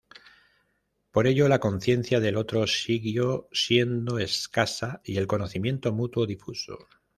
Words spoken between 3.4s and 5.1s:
siendo escasa